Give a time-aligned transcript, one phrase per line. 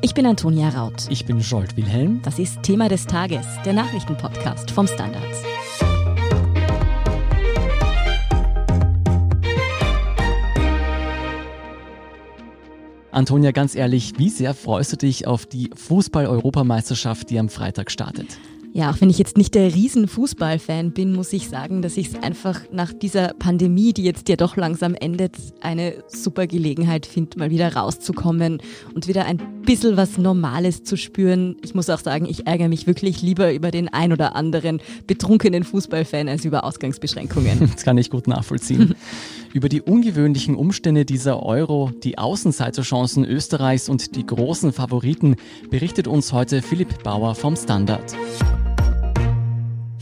[0.00, 1.08] Ich bin Antonia Raut.
[1.10, 2.22] Ich bin Scholt Wilhelm.
[2.22, 5.24] Das ist Thema des Tages, der Nachrichtenpodcast vom Standard.
[13.10, 18.38] Antonia, ganz ehrlich, wie sehr freust du dich auf die Fußball-Europameisterschaft, die am Freitag startet?
[18.72, 22.22] Ja, auch wenn ich jetzt nicht der Riesenfußballfan bin, muss ich sagen, dass ich es
[22.22, 27.50] einfach nach dieser Pandemie, die jetzt ja doch langsam endet, eine super Gelegenheit finde, mal
[27.50, 28.60] wieder rauszukommen
[28.94, 31.56] und wieder ein bisschen was Normales zu spüren.
[31.62, 35.64] Ich muss auch sagen, ich ärgere mich wirklich lieber über den ein oder anderen betrunkenen
[35.64, 37.70] Fußballfan als über Ausgangsbeschränkungen.
[37.78, 38.94] Das kann ich gut nachvollziehen.
[39.52, 45.36] über die ungewöhnlichen Umstände dieser Euro, die Außenseiterchancen Österreichs und die großen Favoriten
[45.70, 48.16] berichtet uns heute Philipp Bauer vom Standard.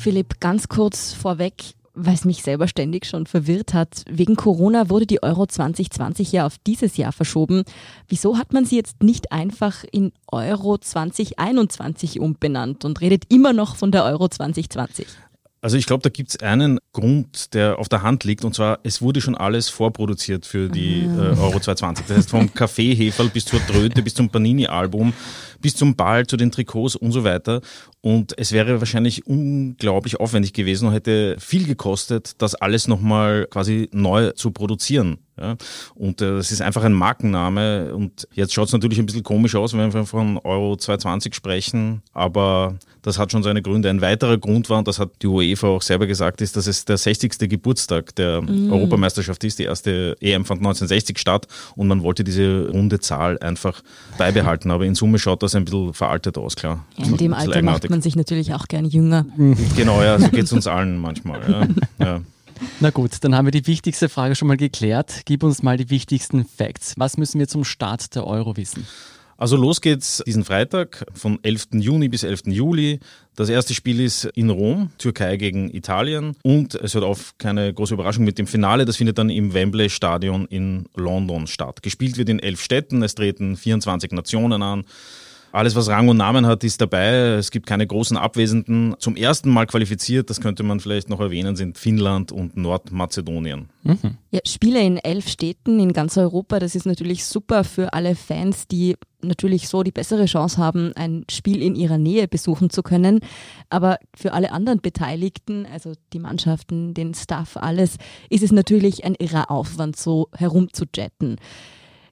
[0.06, 4.04] Philipp, ganz kurz vorweg, weil es mich selber ständig schon verwirrt hat.
[4.08, 7.64] Wegen Corona wurde die Euro 2020 ja auf dieses Jahr verschoben.
[8.06, 13.74] Wieso hat man sie jetzt nicht einfach in Euro 2021 umbenannt und redet immer noch
[13.74, 15.08] von der Euro 2020?
[15.60, 18.78] Also ich glaube, da gibt es einen Grund, der auf der Hand liegt, und zwar,
[18.84, 21.32] es wurde schon alles vorproduziert für die ah.
[21.32, 22.06] äh, Euro 220.
[22.06, 25.12] Das heißt, vom Kaffeeheferl bis zur Tröte, bis zum Panini-Album,
[25.60, 27.60] bis zum Ball, zu den Trikots und so weiter.
[28.00, 33.88] Und es wäre wahrscheinlich unglaublich aufwendig gewesen und hätte viel gekostet, das alles nochmal quasi
[33.92, 35.18] neu zu produzieren.
[35.38, 35.56] Ja,
[35.94, 37.94] und äh, das ist einfach ein Markenname.
[37.94, 42.02] Und jetzt schaut es natürlich ein bisschen komisch aus, wenn wir von Euro 220 sprechen,
[42.14, 43.88] aber das hat schon seine Gründe.
[43.88, 46.86] Ein weiterer Grund war, und das hat die UEFA auch selber gesagt, ist, dass es
[46.86, 47.38] der 60.
[47.48, 48.72] Geburtstag der mm.
[48.72, 49.60] Europameisterschaft ist.
[49.60, 53.82] Die erste EM fand 1960 statt und man wollte diese runde Zahl einfach
[54.18, 54.72] beibehalten.
[54.72, 56.84] Aber in Summe schaut das ein bisschen veraltet aus, klar.
[56.96, 59.26] Ja, in dem Alter macht man sich natürlich auch gern jünger.
[59.76, 61.40] Genau, ja, so geht es uns allen manchmal.
[61.98, 62.04] Ja.
[62.04, 62.20] ja.
[62.80, 65.22] Na gut, dann haben wir die wichtigste Frage schon mal geklärt.
[65.26, 66.94] Gib uns mal die wichtigsten Facts.
[66.96, 68.86] Was müssen wir zum Start der Euro wissen?
[69.38, 71.68] Also los geht's diesen Freitag von 11.
[71.72, 72.46] Juni bis 11.
[72.46, 73.00] Juli.
[73.34, 76.34] Das erste Spiel ist in Rom, Türkei gegen Italien.
[76.42, 78.86] Und es hört auf keine große Überraschung mit dem Finale.
[78.86, 81.82] Das findet dann im Wembley Stadion in London statt.
[81.82, 83.02] Gespielt wird in elf Städten.
[83.02, 84.84] Es treten 24 Nationen an.
[85.52, 87.36] Alles, was Rang und Namen hat, ist dabei.
[87.38, 88.94] Es gibt keine großen Abwesenden.
[88.98, 93.68] Zum ersten Mal qualifiziert, das könnte man vielleicht noch erwähnen, sind Finnland und Nordmazedonien.
[93.82, 94.18] Mhm.
[94.30, 98.66] Ja, Spiele in elf Städten in ganz Europa, das ist natürlich super für alle Fans,
[98.68, 103.20] die natürlich so die bessere Chance haben, ein Spiel in ihrer Nähe besuchen zu können.
[103.70, 107.96] Aber für alle anderen Beteiligten, also die Mannschaften, den Staff, alles,
[108.30, 111.36] ist es natürlich ein irrer Aufwand, so herumzujetten.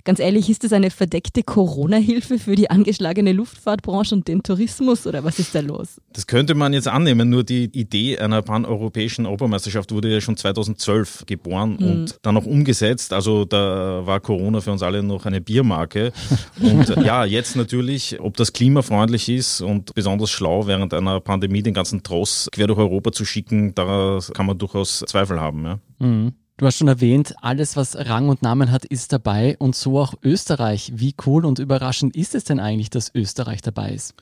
[0.05, 5.25] Ganz ehrlich, ist das eine verdeckte Corona-Hilfe für die angeschlagene Luftfahrtbranche und den Tourismus oder
[5.25, 5.99] was ist da los?
[6.13, 11.25] Das könnte man jetzt annehmen, nur die Idee einer paneuropäischen Europameisterschaft wurde ja schon 2012
[11.25, 11.91] geboren hm.
[11.91, 13.15] und dann noch umgesetzt.
[13.15, 16.13] Also da war Corona für uns alle noch eine Biermarke.
[16.61, 21.73] Und ja, jetzt natürlich, ob das klimafreundlich ist und besonders schlau während einer Pandemie den
[21.73, 25.65] ganzen Tross quer durch Europa zu schicken, da kann man durchaus Zweifel haben.
[25.65, 25.79] Ja.
[25.99, 26.35] Mhm.
[26.57, 30.15] Du hast schon erwähnt, alles, was Rang und Namen hat, ist dabei und so auch
[30.23, 30.93] Österreich.
[30.95, 34.15] Wie cool und überraschend ist es denn eigentlich, dass Österreich dabei ist?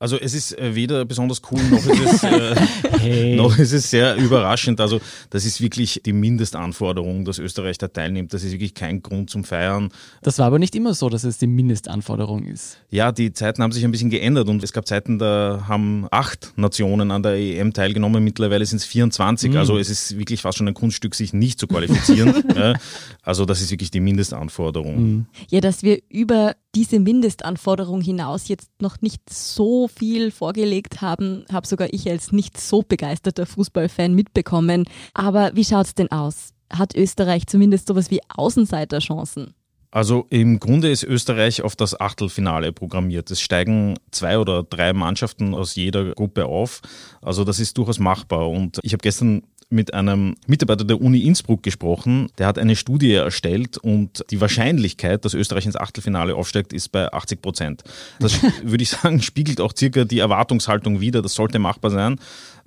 [0.00, 2.54] Also es ist äh, weder besonders cool noch ist es, äh,
[3.00, 3.34] hey.
[3.34, 4.80] noch ist es sehr überraschend.
[4.80, 5.00] Also
[5.30, 8.32] das ist wirklich die Mindestanforderung, dass Österreich da teilnimmt.
[8.32, 9.88] Das ist wirklich kein Grund zum Feiern.
[10.22, 12.78] Das war aber nicht immer so, dass es die Mindestanforderung ist.
[12.90, 16.52] Ja, die Zeiten haben sich ein bisschen geändert und es gab Zeiten, da haben acht
[16.54, 18.22] Nationen an der EM teilgenommen.
[18.22, 19.50] Mittlerweile sind es 24.
[19.50, 19.56] Mhm.
[19.56, 22.34] Also es ist wirklich fast schon ein Kunststück, sich nicht zu qualifizieren.
[23.22, 25.02] Also das ist wirklich die Mindestanforderung.
[25.02, 25.26] Mhm.
[25.50, 31.66] Ja, dass wir über diese Mindestanforderung hinaus jetzt noch nicht so viel vorgelegt haben, habe
[31.66, 34.84] sogar ich als nicht so begeisterter Fußballfan mitbekommen.
[35.12, 36.50] Aber wie schaut es denn aus?
[36.72, 39.54] Hat Österreich zumindest sowas wie Außenseiterchancen?
[39.90, 43.28] Also im Grunde ist Österreich auf das Achtelfinale programmiert.
[43.32, 46.80] Es steigen zwei oder drei Mannschaften aus jeder Gruppe auf.
[47.20, 48.48] Also das ist durchaus machbar.
[48.48, 52.28] Und ich habe gestern mit einem Mitarbeiter der Uni Innsbruck gesprochen.
[52.38, 57.12] Der hat eine Studie erstellt und die Wahrscheinlichkeit, dass Österreich ins Achtelfinale aufsteigt, ist bei
[57.12, 57.84] 80 Prozent.
[58.18, 61.20] Das würde ich sagen, spiegelt auch circa die Erwartungshaltung wider.
[61.20, 62.18] Das sollte machbar sein.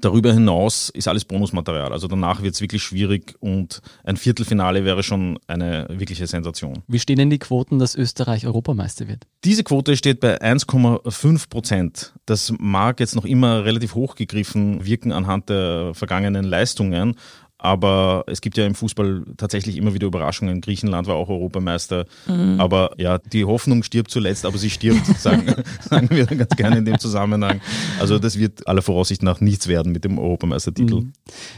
[0.01, 1.93] Darüber hinaus ist alles Bonusmaterial.
[1.93, 6.83] Also danach wird es wirklich schwierig und ein Viertelfinale wäre schon eine wirkliche Sensation.
[6.87, 9.27] Wie stehen denn die Quoten, dass Österreich Europameister wird?
[9.43, 12.13] Diese Quote steht bei 1,5 Prozent.
[12.25, 17.15] Das mag jetzt noch immer relativ hochgegriffen wirken anhand der vergangenen Leistungen,
[17.61, 20.61] aber es gibt ja im Fußball tatsächlich immer wieder Überraschungen.
[20.61, 22.05] Griechenland war auch Europameister.
[22.27, 22.59] Mhm.
[22.59, 26.85] Aber ja, die Hoffnung stirbt zuletzt, aber sie stirbt, sagen, sagen wir ganz gerne in
[26.85, 27.61] dem Zusammenhang.
[27.99, 31.01] Also das wird aller Voraussicht nach nichts werden mit dem Europameistertitel.
[31.01, 31.13] Mhm.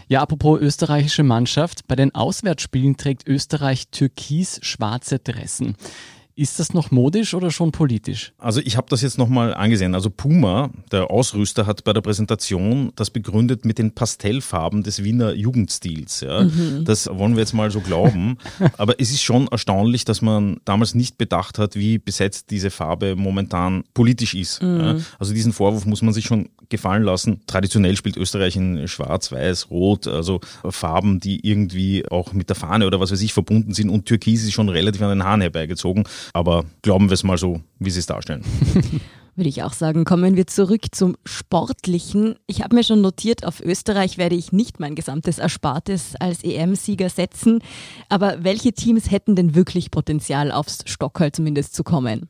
[0.10, 1.88] Ja, apropos österreichische Mannschaft.
[1.88, 5.78] Bei den Auswärtsspielen trägt Österreich türkis-schwarze Dressen.
[6.36, 8.34] Ist das noch modisch oder schon politisch?
[8.40, 9.94] Also ich habe das jetzt nochmal angesehen.
[9.94, 15.34] Also Puma, der Ausrüster, hat bei der Präsentation das begründet mit den Pastellfarben des Wiener
[15.34, 16.22] Jugendstils.
[16.22, 16.44] Ja.
[16.44, 16.86] Mhm.
[16.86, 18.38] Das wollen wir jetzt mal so glauben.
[18.78, 23.16] Aber es ist schon erstaunlich, dass man damals nicht bedacht hat, wie besetzt diese Farbe
[23.16, 24.64] momentan politisch ist.
[24.64, 24.80] Mhm.
[24.80, 24.96] Ja.
[25.20, 27.42] Also diesen Vorwurf muss man sich schon gefallen lassen.
[27.46, 32.88] Traditionell spielt Österreich in Schwarz, Weiß, Rot, also Farben, die irgendwie auch mit der Fahne
[32.88, 33.90] oder was weiß ich verbunden sind.
[33.92, 36.06] Und Türkis ist schon relativ an den Haaren herbeigezogen.
[36.34, 38.44] Aber glauben wir es mal so, wie sie es darstellen.
[39.36, 42.36] Würde ich auch sagen, kommen wir zurück zum Sportlichen.
[42.46, 47.10] Ich habe mir schon notiert, auf Österreich werde ich nicht mein gesamtes Erspartes als EM-Sieger
[47.10, 47.60] setzen.
[48.10, 52.30] Aber welche Teams hätten denn wirklich Potenzial, aufs Stockerl zumindest zu kommen?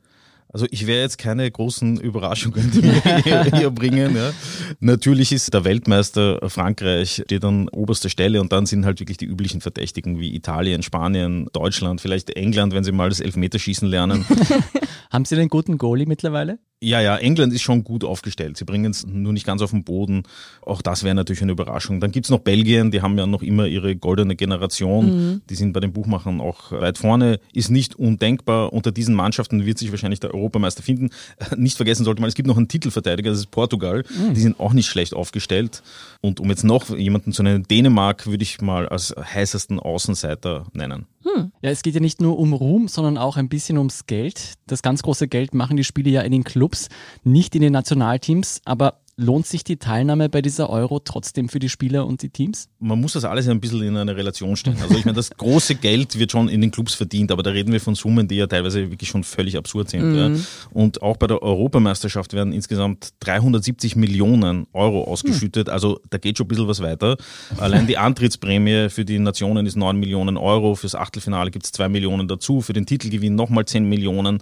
[0.53, 2.71] Also ich werde jetzt keine großen Überraschungen
[3.23, 4.15] hier, hier bringen.
[4.15, 4.31] Ja.
[4.79, 9.25] Natürlich ist der Weltmeister Frankreich steht an oberster Stelle und dann sind halt wirklich die
[9.25, 14.25] üblichen Verdächtigen wie Italien, Spanien, Deutschland, vielleicht England, wenn sie mal das Elfmeterschießen lernen.
[15.11, 16.59] Haben Sie den guten Goalie mittlerweile?
[16.81, 18.57] Ja, ja, England ist schon gut aufgestellt.
[18.57, 20.23] Sie bringen es nur nicht ganz auf den Boden.
[20.61, 22.01] Auch das wäre natürlich eine Überraschung.
[22.01, 25.05] Dann gibt's noch Belgien, die haben ja noch immer ihre goldene Generation.
[25.05, 25.41] Mhm.
[25.49, 27.39] Die sind bei den Buchmachern auch weit vorne.
[27.53, 28.73] Ist nicht undenkbar.
[28.73, 31.09] Unter diesen Mannschaften wird sich wahrscheinlich der Europameister finden.
[31.57, 34.03] Nicht vergessen sollte man, es gibt noch einen Titelverteidiger, das ist Portugal.
[34.09, 34.33] Mhm.
[34.33, 35.81] Die sind auch nicht schlecht aufgestellt.
[36.21, 41.07] Und um jetzt noch jemanden zu nennen, Dänemark würde ich mal als heißesten Außenseiter nennen.
[41.23, 41.51] Hm.
[41.61, 44.53] Ja, es geht ja nicht nur um Ruhm, sondern auch ein bisschen ums Geld.
[44.67, 46.89] Das ganz große Geld machen die Spiele ja in den Clubs,
[47.23, 48.61] nicht in den Nationalteams.
[48.65, 52.67] Aber Lohnt sich die Teilnahme bei dieser Euro trotzdem für die Spieler und die Teams?
[52.79, 54.77] Man muss das alles ein bisschen in eine Relation stellen.
[54.81, 57.71] Also ich meine, das große Geld wird schon in den Clubs verdient, aber da reden
[57.71, 60.13] wir von Summen, die ja teilweise wirklich schon völlig absurd sind.
[60.13, 60.17] Mhm.
[60.17, 60.31] Ja.
[60.71, 65.67] Und auch bei der Europameisterschaft werden insgesamt 370 Millionen Euro ausgeschüttet.
[65.67, 65.73] Mhm.
[65.73, 67.15] Also da geht schon ein bisschen was weiter.
[67.57, 70.73] Allein die Antrittsprämie für die Nationen ist 9 Millionen Euro.
[70.73, 72.61] Fürs Achtelfinale gibt es 2 Millionen dazu.
[72.61, 74.39] Für den Titelgewinn nochmal 10 Millionen.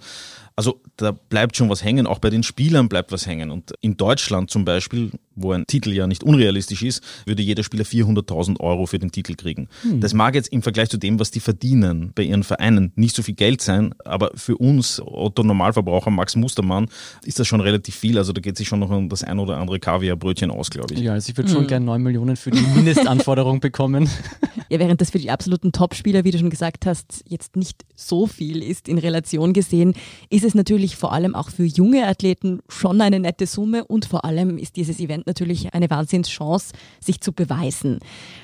[0.54, 3.50] Also da bleibt schon was hängen, auch bei den Spielern bleibt was hängen.
[3.50, 7.84] Und in Deutschland zum Beispiel, wo ein Titel ja nicht unrealistisch ist, würde jeder Spieler
[7.84, 9.68] 400.000 Euro für den Titel kriegen.
[9.82, 10.00] Hm.
[10.00, 13.22] Das mag jetzt im Vergleich zu dem, was die verdienen bei ihren Vereinen, nicht so
[13.22, 16.88] viel Geld sein, aber für uns, Otto Normalverbraucher, Max Mustermann,
[17.24, 18.18] ist das schon relativ viel.
[18.18, 21.00] Also da geht sich schon noch um das ein oder andere Kaviarbrötchen aus, glaube ich.
[21.00, 21.68] Ja, also ich würde schon hm.
[21.68, 24.08] gerne 9 Millionen für die Mindestanforderung bekommen.
[24.68, 28.26] Ja, während das für die absoluten Topspieler, wie du schon gesagt hast, jetzt nicht so
[28.26, 29.94] viel ist in Relation gesehen,
[30.30, 34.24] ist es natürlich vor allem auch für junge Athleten schon eine nette Summe und vor
[34.24, 37.98] allem ist dieses Event natürlich eine Wahnsinnschance, sich zu beweisen.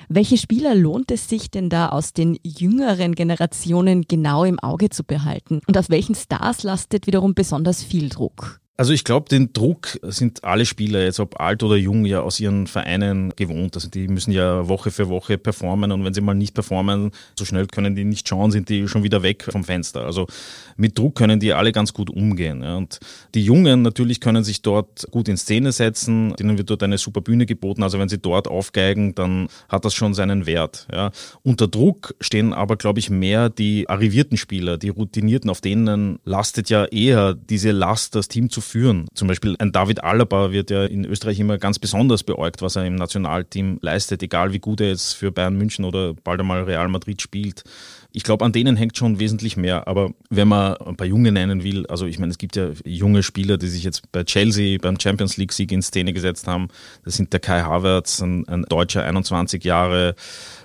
[0.08, 5.04] Welche Spieler lohnt es sich denn da aus den jüngeren Generationen genau im Auge zu
[5.04, 5.60] behalten?
[5.66, 8.60] Und auf welchen Stars lastet wiederum besonders viel Druck?
[8.80, 12.38] Also ich glaube, den Druck sind alle Spieler, jetzt ob alt oder jung, ja aus
[12.38, 13.74] ihren Vereinen gewohnt.
[13.74, 17.44] Also die müssen ja Woche für Woche performen und wenn sie mal nicht performen, so
[17.44, 20.04] schnell können die nicht schauen, sind die schon wieder weg vom Fenster.
[20.04, 20.28] Also
[20.76, 22.62] mit Druck können die alle ganz gut umgehen.
[22.62, 23.00] Und
[23.34, 27.20] die Jungen natürlich können sich dort gut in Szene setzen, denen wird dort eine super
[27.20, 27.82] Bühne geboten.
[27.82, 30.86] Also wenn sie dort aufgeigen, dann hat das schon seinen Wert.
[30.92, 31.10] Ja.
[31.42, 36.70] Unter Druck stehen aber, glaube ich, mehr die arrivierten Spieler, die Routinierten, auf denen lastet
[36.70, 39.06] ja eher diese Last, das Team zu führen.
[39.14, 42.84] Zum Beispiel ein David Alaba wird ja in Österreich immer ganz besonders beäugt, was er
[42.86, 46.88] im Nationalteam leistet, egal wie gut er jetzt für Bayern München oder bald einmal Real
[46.88, 47.64] Madrid spielt.
[48.10, 49.86] Ich glaube, an denen hängt schon wesentlich mehr.
[49.86, 53.22] Aber wenn man ein paar Junge nennen will, also ich meine, es gibt ja junge
[53.22, 56.68] Spieler, die sich jetzt bei Chelsea beim Champions League-Sieg in Szene gesetzt haben.
[57.04, 60.14] Das sind der Kai Havertz, ein, ein Deutscher, 21 Jahre.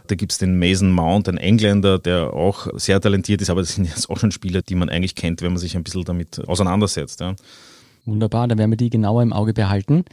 [0.08, 3.86] Da gibt's den Mason Mount, ein Engländer, der auch sehr talentiert ist, aber das sind
[3.86, 7.20] jetzt auch schon Spieler, die man eigentlich kennt, wenn man sich ein bisschen damit auseinandersetzt.
[7.20, 7.36] Ja.
[8.06, 10.04] Wunderbar, da werden wir die genauer im Auge behalten.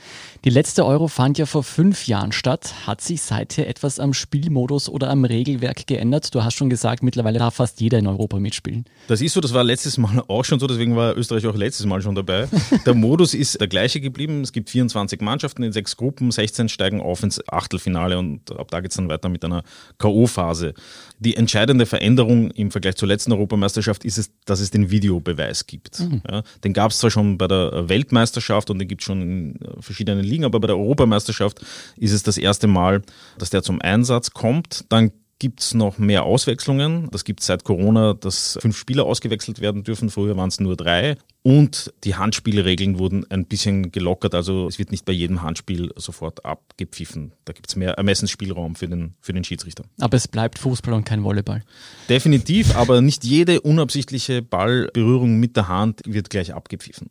[0.44, 2.86] Die letzte Euro fand ja vor fünf Jahren statt.
[2.86, 6.32] Hat sich seither etwas am Spielmodus oder am Regelwerk geändert?
[6.32, 8.84] Du hast schon gesagt, mittlerweile darf fast jeder in Europa mitspielen.
[9.08, 11.84] Das ist so, das war letztes Mal auch schon so, deswegen war Österreich auch letztes
[11.84, 12.48] Mal schon dabei.
[12.86, 14.42] Der Modus ist der gleiche geblieben.
[14.42, 18.80] Es gibt 24 Mannschaften in sechs Gruppen, 16 steigen auf ins Achtelfinale und ab da
[18.80, 19.64] geht's dann weiter mit einer
[19.98, 20.74] K.O.-Phase.
[21.18, 26.00] Die entscheidende Veränderung im Vergleich zur letzten Europameisterschaft ist es, dass es den Videobeweis gibt.
[26.00, 26.22] Mhm.
[26.30, 29.62] Ja, den gab es zwar schon bei der Weltmeisterschaft und den gibt es schon in
[29.62, 31.60] äh, verschiedenen Ligen, aber bei der Europameisterschaft
[31.96, 33.02] ist es das erste Mal,
[33.38, 34.84] dass der zum Einsatz kommt.
[34.88, 37.08] Dann gibt es noch mehr Auswechslungen.
[37.10, 40.10] Das gibt es seit Corona, dass fünf Spieler ausgewechselt werden dürfen.
[40.10, 41.16] Früher waren es nur drei.
[41.42, 44.34] Und die Handspielregeln wurden ein bisschen gelockert.
[44.34, 47.32] Also es wird nicht bei jedem Handspiel sofort abgepfiffen.
[47.46, 49.84] Da gibt es mehr Ermessensspielraum für den, für den Schiedsrichter.
[49.98, 51.64] Aber es bleibt Fußball und kein Volleyball.
[52.10, 57.08] Definitiv, aber nicht jede unabsichtliche Ballberührung mit der Hand wird gleich abgepfiffen.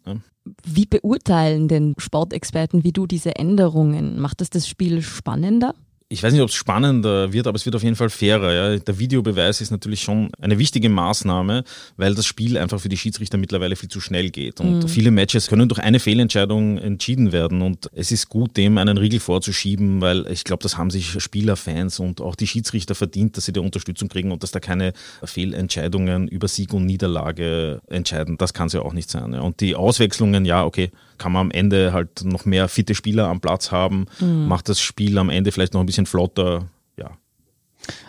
[0.64, 4.20] Wie beurteilen denn Sportexperten wie du diese Änderungen?
[4.20, 5.74] Macht das das Spiel spannender?
[6.12, 8.52] Ich weiß nicht, ob es spannender wird, aber es wird auf jeden Fall fairer.
[8.52, 8.80] Ja.
[8.80, 11.64] Der Videobeweis ist natürlich schon eine wichtige Maßnahme,
[11.98, 14.60] weil das Spiel einfach für die Schiedsrichter mittlerweile viel zu schnell geht.
[14.60, 14.88] Und mhm.
[14.88, 17.62] viele Matches können durch eine Fehlentscheidung entschieden werden.
[17.62, 21.56] Und es ist gut, dem einen Riegel vorzuschieben, weil ich glaube, das haben sich Spieler,
[21.56, 24.94] Fans und auch die Schiedsrichter verdient, dass sie die Unterstützung kriegen und dass da keine
[25.24, 28.36] Fehlentscheidungen über Sieg und Niederlage entscheiden.
[28.40, 29.34] Das kann es ja auch nicht sein.
[29.34, 29.42] Ja.
[29.42, 30.90] Und die Auswechslungen, ja, okay,
[31.20, 34.48] kann man am Ende halt noch mehr fitte Spieler am Platz haben, mhm.
[34.48, 37.18] macht das Spiel am Ende vielleicht noch ein bisschen flotter, ja.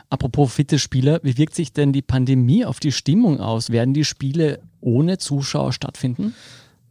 [0.08, 3.70] Apropos fitte Spieler, wie wirkt sich denn die Pandemie auf die Stimmung aus?
[3.70, 6.34] Werden die Spiele ohne Zuschauer stattfinden?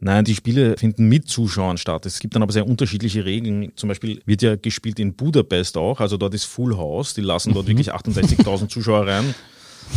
[0.02, 2.06] Nein, die Spiele finden mit Zuschauern statt.
[2.06, 3.72] Es gibt dann aber sehr unterschiedliche Regeln.
[3.76, 7.12] Zum Beispiel wird ja gespielt in Budapest auch, also dort ist Full House.
[7.12, 7.72] Die lassen dort mhm.
[7.72, 9.34] wirklich 68.000 Zuschauer rein.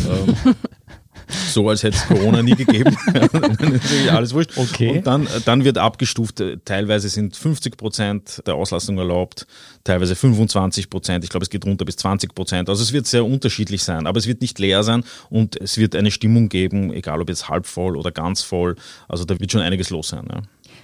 [0.09, 0.55] Ähm,
[1.27, 2.95] so als hätte es Corona nie gegeben.
[4.09, 4.51] alles wurscht.
[4.55, 4.97] Okay.
[4.97, 9.47] Und dann, dann wird abgestuft, teilweise sind 50 Prozent der Auslastung erlaubt,
[9.83, 11.23] teilweise 25 Prozent.
[11.23, 12.69] Ich glaube, es geht runter bis 20 Prozent.
[12.69, 15.95] Also es wird sehr unterschiedlich sein, aber es wird nicht leer sein und es wird
[15.95, 18.75] eine Stimmung geben, egal ob jetzt halb voll oder ganz voll.
[19.07, 20.27] Also da wird schon einiges los sein.
[20.31, 20.41] Ja.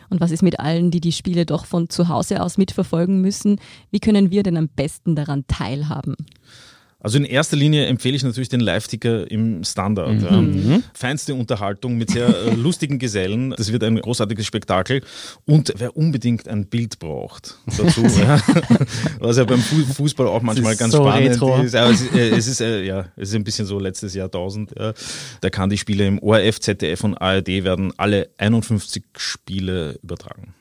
[0.10, 3.60] Und was ist mit allen, die die Spiele doch von zu Hause aus mitverfolgen müssen?
[3.91, 6.15] Wie können wir denn am besten daran teilhaben?
[7.01, 10.22] Also in erster Linie empfehle ich natürlich den Live-Ticker im Standard.
[10.22, 10.72] Mhm.
[10.72, 10.84] Mhm.
[10.94, 13.51] Feinste Unterhaltung mit sehr äh, lustigen Gesellen.
[13.51, 15.01] Das wird ein großartiges Spektakel.
[15.46, 18.41] Und wer unbedingt ein Bild braucht dazu, ja,
[19.20, 21.62] was ja beim Fußball auch manchmal ganz so spannend retro.
[21.62, 21.75] ist.
[21.75, 24.72] Aber es, ist, äh, es ist äh, ja, es ist ein bisschen so letztes Jahrtausend.
[24.77, 24.94] Ja.
[25.39, 30.53] Da kann die Spiele im ORF, ZDF und ARD werden alle 51 Spiele übertragen.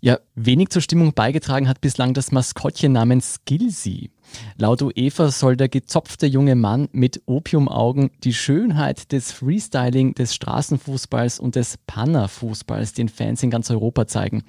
[0.00, 4.10] Ja, wenig zur Stimmung beigetragen hat bislang das Maskottchen namens Skillsy.
[4.56, 11.40] Laut UEFA soll der gezopfte junge Mann mit Opiumaugen die Schönheit des Freestyling, des Straßenfußballs
[11.40, 14.44] und des Panna-Fußballs den Fans in ganz Europa zeigen.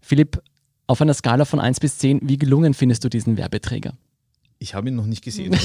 [0.00, 0.42] Philipp,
[0.86, 3.94] auf einer Skala von 1 bis 10, wie gelungen findest du diesen Werbeträger?
[4.64, 5.54] Ich habe ihn noch nicht gesehen.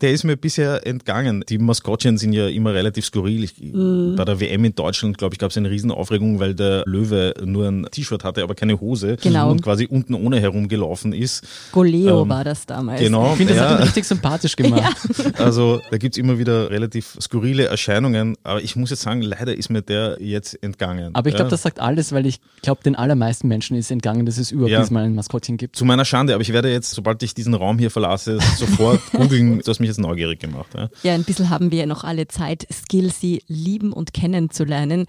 [0.00, 1.44] der ist mir bisher entgangen.
[1.48, 3.44] Die Maskottchen sind ja immer relativ skurril.
[3.44, 4.16] Ich, mm.
[4.16, 7.68] Bei der WM in Deutschland, glaube ich, gab es eine Riesenaufregung, weil der Löwe nur
[7.68, 9.52] ein T-Shirt hatte, aber keine Hose genau.
[9.52, 11.46] und quasi unten ohne herumgelaufen ist.
[11.70, 13.00] Goleo ähm, war das damals.
[13.00, 13.30] Genau.
[13.30, 13.70] Ich finde, das ja.
[13.70, 14.96] hat ihn richtig sympathisch gemacht.
[15.18, 15.44] Ja.
[15.44, 19.56] Also da gibt es immer wieder relativ skurrile Erscheinungen, aber ich muss jetzt sagen, leider
[19.56, 21.14] ist mir der jetzt entgangen.
[21.14, 21.50] Aber ich glaube, ja.
[21.52, 24.84] das sagt alles, weil ich glaube, den allermeisten Menschen ist entgangen, dass es überhaupt ja.
[24.90, 25.76] mal ein Maskottchen gibt.
[25.76, 29.60] Zu meiner Schande, aber ich werde jetzt, sobald ich diesen Raum hier verlasse, sofort googeln.
[29.60, 30.68] Du hast mich jetzt neugierig gemacht.
[30.74, 35.06] Ja, ja ein bisschen haben wir ja noch alle Zeit, Skills sie lieben und kennenzulernen.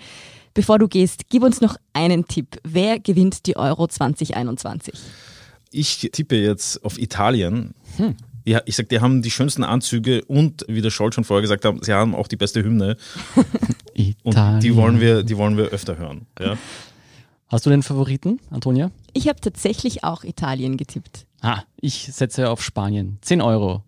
[0.53, 2.59] Bevor du gehst, gib uns noch einen Tipp.
[2.63, 4.93] Wer gewinnt die Euro 2021?
[5.71, 7.75] Ich tippe jetzt auf Italien.
[7.97, 8.15] Hm.
[8.45, 11.65] Ja, ich sag, die haben die schönsten Anzüge und, wie der Scholz schon vorher gesagt
[11.65, 12.97] hat, sie haben auch die beste Hymne.
[13.93, 14.15] Italien.
[14.23, 16.25] Und die wollen wir, die wollen wir öfter hören.
[16.39, 16.57] Ja.
[17.51, 18.91] Hast du den Favoriten, Antonia?
[19.13, 21.25] Ich habe tatsächlich auch Italien getippt.
[21.41, 23.17] Ah, ich setze auf Spanien.
[23.21, 23.81] 10 Euro.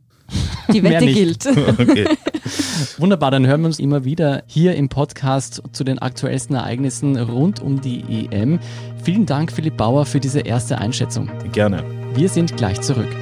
[0.73, 1.45] Die Wette gilt.
[1.79, 2.07] okay.
[2.97, 7.59] Wunderbar, dann hören wir uns immer wieder hier im Podcast zu den aktuellsten Ereignissen rund
[7.59, 8.59] um die EM.
[9.03, 11.29] Vielen Dank, Philipp Bauer, für diese erste Einschätzung.
[11.51, 11.83] Gerne.
[12.15, 13.15] Wir sind gleich zurück.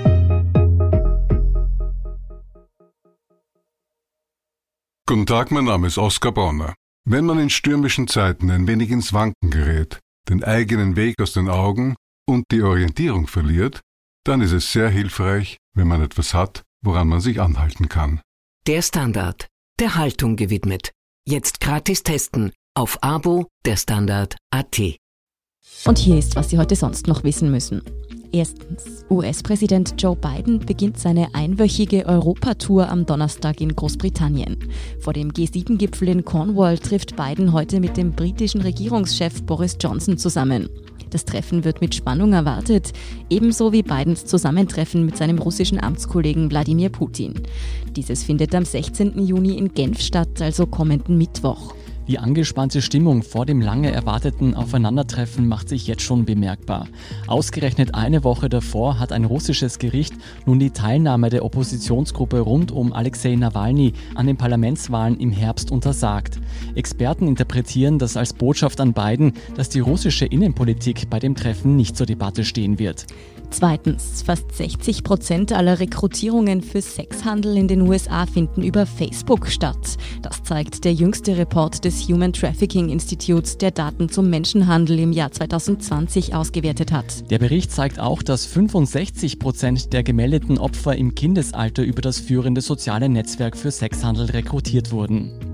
[5.06, 6.76] Guten Tag, mein Name ist Oskar Bonner.
[7.04, 11.50] Wenn man in stürmischen Zeiten ein wenig ins Wanken gerät, den eigenen Weg aus den
[11.50, 11.96] Augen
[12.28, 13.82] und die Orientierung verliert,
[14.24, 18.22] dann ist es sehr hilfreich, wenn man etwas hat, woran man sich anhalten kann.
[18.68, 19.48] Der Standard,
[19.80, 20.92] der Haltung gewidmet.
[21.26, 24.80] Jetzt gratis testen auf Abo der Standard AT.
[25.86, 27.82] Und hier ist, was Sie heute sonst noch wissen müssen.
[28.32, 29.06] Erstens.
[29.10, 34.58] US-Präsident Joe Biden beginnt seine einwöchige Europatour am Donnerstag in Großbritannien.
[35.00, 40.70] Vor dem G7-Gipfel in Cornwall trifft Biden heute mit dem britischen Regierungschef Boris Johnson zusammen.
[41.10, 42.94] Das Treffen wird mit Spannung erwartet,
[43.32, 47.34] ebenso wie Bidens Zusammentreffen mit seinem russischen Amtskollegen Wladimir Putin.
[47.96, 49.26] Dieses findet am 16.
[49.26, 51.74] Juni in Genf statt, also kommenden Mittwoch.
[52.10, 56.88] Die angespannte Stimmung vor dem lange erwarteten Aufeinandertreffen macht sich jetzt schon bemerkbar.
[57.28, 60.16] Ausgerechnet eine Woche davor hat ein russisches Gericht
[60.48, 66.40] nun die Teilnahme der Oppositionsgruppe rund um Alexei Nawalny an den Parlamentswahlen im Herbst untersagt.
[66.74, 71.96] Experten interpretieren das als Botschaft an Biden, dass die russische Innenpolitik bei dem Treffen nicht
[71.96, 73.06] zur Debatte stehen wird.
[73.52, 79.98] Zweitens, fast 60 Prozent aller Rekrutierungen für Sexhandel in den USA finden über Facebook statt.
[80.22, 85.32] Das zeigt der jüngste Report des Human Trafficking Institutes, der Daten zum Menschenhandel im Jahr
[85.32, 87.30] 2020 ausgewertet hat.
[87.32, 92.62] Der Bericht zeigt auch, dass 65 Prozent der gemeldeten Opfer im Kindesalter über das führende
[92.62, 95.49] soziale Netzwerk für Sexhandel rekrutiert wurden.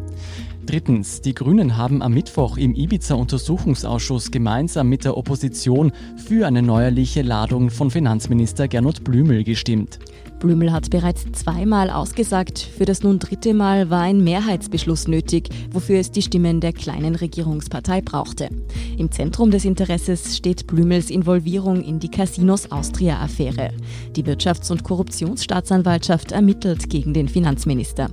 [0.66, 7.22] Drittens, die Grünen haben am Mittwoch im Ibiza-Untersuchungsausschuss gemeinsam mit der Opposition für eine neuerliche
[7.22, 10.00] Ladung von Finanzminister Gernot Blümel gestimmt.
[10.40, 12.60] Blümel hat bereits zweimal ausgesagt.
[12.60, 17.16] Für das nun dritte Mal war ein Mehrheitsbeschluss nötig, wofür es die Stimmen der kleinen
[17.16, 18.50] Regierungspartei brauchte.
[18.98, 23.70] Im Zentrum des Interesses steht Blümels Involvierung in die Casinos Austria-Affäre.
[24.16, 28.10] Die Wirtschafts- und Korruptionsstaatsanwaltschaft ermittelt gegen den Finanzminister.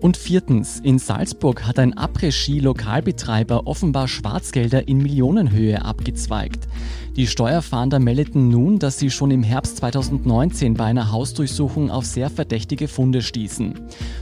[0.00, 6.66] Und viertens, in Salzburg hat ein Après-Ski-Lokalbetreiber offenbar Schwarzgelder in Millionenhöhe abgezweigt.
[7.16, 12.30] Die Steuerfahnder meldeten nun, dass sie schon im Herbst 2019 bei einer Hausdurchsuchung auf sehr
[12.30, 13.74] verdächtige Funde stießen.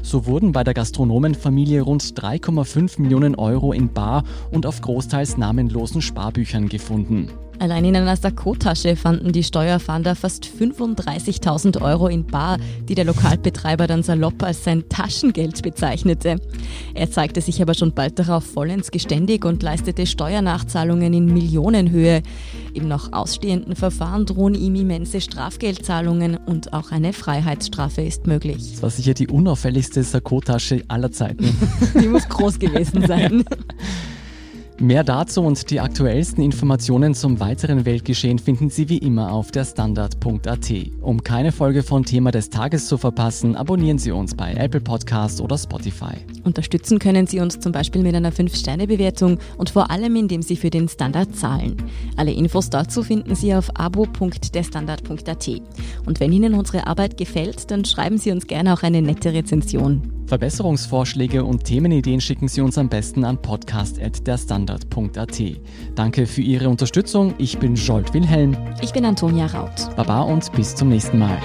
[0.02, 6.02] So wurden bei der Gastronomenfamilie rund 3,5 Millionen Euro in Bar und auf großteils namenlosen
[6.02, 7.30] Sparbüchern gefunden.
[7.60, 13.88] Allein in einer Sakkotasche fanden die Steuerfahnder fast 35.000 Euro in Bar, die der Lokalbetreiber
[13.88, 16.36] dann salopp als sein Taschengeld bezeichnete.
[16.94, 22.22] Er zeigte sich aber schon bald darauf vollends geständig und leistete Steuernachzahlungen in Millionenhöhe.
[22.74, 28.72] Im noch ausstehenden Verfahren drohen ihm immense Strafgeldzahlungen und auch eine Freiheitsstrafe ist möglich.
[28.72, 31.56] Das war sicher die unauffälligste Sakkotasche aller Zeiten.
[32.00, 33.44] die muss groß gewesen sein.
[34.80, 39.64] Mehr dazu und die aktuellsten Informationen zum weiteren Weltgeschehen finden Sie wie immer auf der
[39.64, 40.72] Standard.at.
[41.00, 45.40] Um keine Folge von Thema des Tages zu verpassen, abonnieren Sie uns bei Apple Podcast
[45.40, 46.14] oder Spotify.
[46.44, 50.70] Unterstützen können Sie uns zum Beispiel mit einer 5-Sterne-Bewertung und vor allem, indem Sie für
[50.70, 51.76] den Standard zahlen.
[52.16, 55.48] Alle Infos dazu finden Sie auf abo.derstandard.at.
[56.06, 60.12] Und wenn Ihnen unsere Arbeit gefällt, dann schreiben Sie uns gerne auch eine nette Rezension.
[60.28, 64.67] Verbesserungsvorschläge und Themenideen schicken Sie uns am besten an podcast.derstandard.at.
[65.94, 67.34] Danke für Ihre Unterstützung.
[67.38, 68.56] Ich bin Jolt Wilhelm.
[68.80, 69.94] Ich bin Antonia Raut.
[69.96, 71.40] Baba und bis zum nächsten Mal.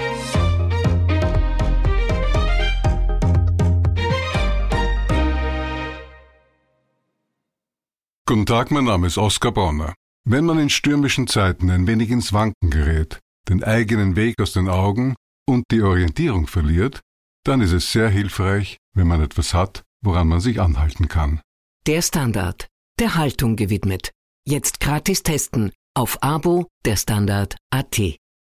[8.26, 9.94] Guten Tag, mein Name ist Oskar Bonner.
[10.24, 14.68] Wenn man in stürmischen Zeiten ein wenig ins Wanken gerät, den eigenen Weg aus den
[14.68, 15.14] Augen
[15.46, 17.00] und die Orientierung verliert,
[17.44, 21.40] dann ist es sehr hilfreich, wenn man etwas hat, woran man sich anhalten kann.
[21.86, 22.66] Der Standard,
[22.98, 24.10] der Haltung gewidmet.
[24.46, 28.00] Jetzt gratis testen auf Abo der Standard.at.